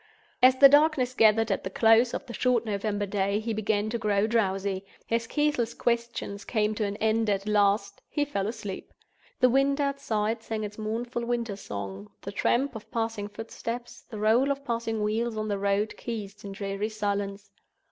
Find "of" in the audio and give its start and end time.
2.15-2.25, 12.75-12.89, 14.49-14.65